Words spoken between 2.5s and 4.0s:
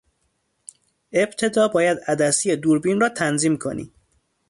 دوربین را تنظیم کنی.